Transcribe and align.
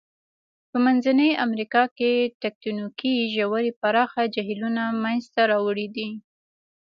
په 0.69 0.77
منځنۍ 0.85 1.31
امریکا 1.45 1.83
کې 1.97 2.11
تکتونیکي 2.43 3.13
ژورې 3.35 3.71
پراخه 3.81 4.23
جهیلونه 4.35 4.83
منځته 5.03 5.41
راوړي 5.51 5.87
دي. 5.95 6.09